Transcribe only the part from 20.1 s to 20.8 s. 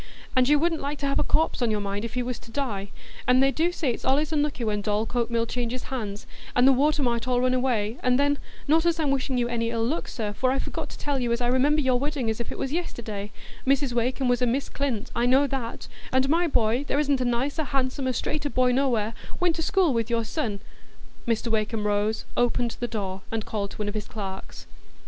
son——"